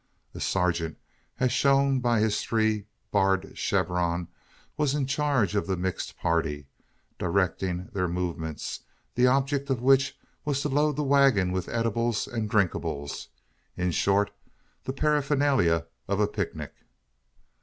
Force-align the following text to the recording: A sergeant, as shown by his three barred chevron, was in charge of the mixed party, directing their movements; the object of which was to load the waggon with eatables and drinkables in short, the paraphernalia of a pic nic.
A 0.33 0.39
sergeant, 0.39 0.97
as 1.39 1.51
shown 1.51 1.99
by 1.99 2.21
his 2.21 2.41
three 2.41 2.87
barred 3.11 3.55
chevron, 3.55 4.29
was 4.75 4.95
in 4.95 5.05
charge 5.05 5.53
of 5.55 5.67
the 5.67 5.77
mixed 5.77 6.17
party, 6.17 6.65
directing 7.19 7.85
their 7.93 8.07
movements; 8.07 8.79
the 9.13 9.27
object 9.27 9.69
of 9.69 9.79
which 9.83 10.17
was 10.43 10.59
to 10.61 10.69
load 10.69 10.95
the 10.95 11.03
waggon 11.03 11.51
with 11.51 11.69
eatables 11.69 12.25
and 12.27 12.49
drinkables 12.49 13.27
in 13.77 13.91
short, 13.91 14.31
the 14.85 14.91
paraphernalia 14.91 15.85
of 16.07 16.19
a 16.19 16.25
pic 16.27 16.55
nic. 16.55 16.73